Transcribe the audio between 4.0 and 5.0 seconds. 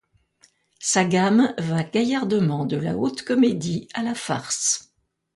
la farce.